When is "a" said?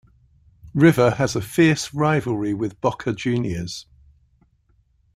1.35-1.41